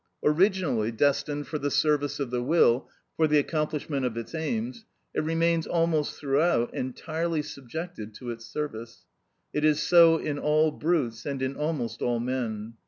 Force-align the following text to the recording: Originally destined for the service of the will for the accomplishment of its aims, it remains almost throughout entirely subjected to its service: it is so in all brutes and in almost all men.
Originally 0.23 0.91
destined 0.91 1.45
for 1.45 1.59
the 1.59 1.69
service 1.69 2.19
of 2.19 2.31
the 2.31 2.41
will 2.41 2.89
for 3.15 3.27
the 3.27 3.37
accomplishment 3.37 4.03
of 4.03 4.17
its 4.17 4.33
aims, 4.33 4.83
it 5.13 5.19
remains 5.21 5.67
almost 5.67 6.15
throughout 6.15 6.73
entirely 6.73 7.43
subjected 7.43 8.11
to 8.15 8.31
its 8.31 8.43
service: 8.47 9.05
it 9.53 9.63
is 9.63 9.79
so 9.79 10.17
in 10.17 10.39
all 10.39 10.71
brutes 10.71 11.23
and 11.23 11.43
in 11.43 11.55
almost 11.55 12.01
all 12.01 12.19
men. 12.19 12.73